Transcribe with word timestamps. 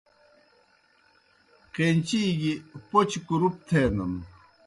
قینچی 1.73 2.21
گیْ 2.39 2.53
پوْچہ 2.89 3.19
کُرُپ 3.27 3.55
تھینَن۔ 3.67 4.13